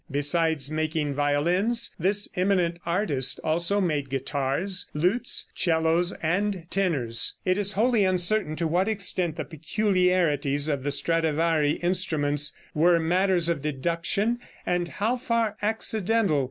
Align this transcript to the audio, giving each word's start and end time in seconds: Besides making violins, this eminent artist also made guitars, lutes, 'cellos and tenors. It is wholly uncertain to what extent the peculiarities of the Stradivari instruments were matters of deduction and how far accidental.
Besides 0.09 0.71
making 0.71 1.13
violins, 1.13 1.93
this 1.99 2.27
eminent 2.35 2.79
artist 2.87 3.39
also 3.43 3.79
made 3.79 4.09
guitars, 4.09 4.89
lutes, 4.95 5.51
'cellos 5.53 6.11
and 6.23 6.65
tenors. 6.71 7.35
It 7.45 7.55
is 7.55 7.73
wholly 7.73 8.03
uncertain 8.03 8.55
to 8.55 8.67
what 8.67 8.87
extent 8.87 9.35
the 9.35 9.45
peculiarities 9.45 10.67
of 10.69 10.81
the 10.83 10.91
Stradivari 10.91 11.73
instruments 11.83 12.51
were 12.73 12.99
matters 12.99 13.47
of 13.47 13.61
deduction 13.61 14.39
and 14.65 14.87
how 14.87 15.17
far 15.17 15.55
accidental. 15.61 16.39